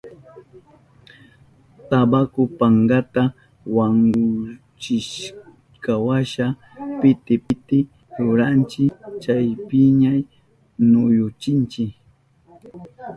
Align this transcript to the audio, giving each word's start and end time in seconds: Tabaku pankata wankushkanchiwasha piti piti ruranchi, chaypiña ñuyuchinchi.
Tabaku 1.89 2.41
pankata 2.59 3.23
wankushkanchiwasha 3.75 6.45
piti 6.99 7.35
piti 7.45 7.77
ruranchi, 8.21 8.83
chaypiña 9.21 10.11
ñuyuchinchi. 10.89 11.83